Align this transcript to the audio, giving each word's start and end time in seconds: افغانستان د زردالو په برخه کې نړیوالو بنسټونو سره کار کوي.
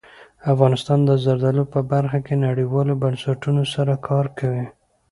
افغانستان 0.53 0.99
د 1.05 1.09
زردالو 1.23 1.63
په 1.73 1.79
برخه 1.91 2.19
کې 2.25 2.35
نړیوالو 2.47 2.99
بنسټونو 3.01 3.63
سره 3.73 3.93
کار 4.07 4.25
کوي. 4.39 4.65